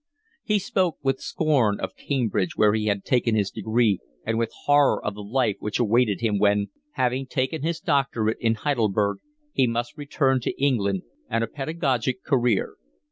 He 0.43 0.57
spoke 0.57 0.97
with 1.03 1.21
scorn 1.21 1.79
of 1.79 1.95
Cambridge 1.95 2.57
where 2.57 2.73
he 2.73 2.87
had 2.87 3.03
taken 3.03 3.35
his 3.35 3.51
degree 3.51 3.99
and 4.25 4.39
with 4.39 4.49
horror 4.65 4.99
of 5.05 5.13
the 5.13 5.21
life 5.21 5.57
which 5.59 5.77
awaited 5.77 6.21
him 6.21 6.39
when, 6.39 6.69
having 6.93 7.27
taken 7.27 7.61
his 7.61 7.79
doctorate 7.79 8.37
in 8.39 8.55
Heidelberg, 8.55 9.19
he 9.53 9.67
must 9.67 9.99
return 9.99 10.39
to 10.39 10.59
England 10.59 11.03
and 11.29 11.43
a 11.43 11.47
pedagogic 11.47 12.23
career. 12.23 12.77